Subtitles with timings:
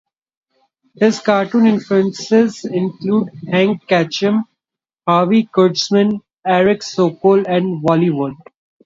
[0.95, 4.45] His cartoon influences include Hank Ketcham,
[5.07, 8.33] Harvey Kurtzman, Erich Sokol and Wally Wood.